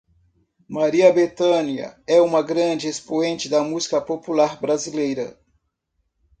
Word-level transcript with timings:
Maria 0.67 1.13
Bethânia 1.13 1.95
é 2.07 2.19
uma 2.19 2.41
grande 2.41 2.87
expoente 2.87 3.47
da 3.47 3.61
Música 3.61 4.01
Popular 4.01 4.59
Brasileira 4.59 5.39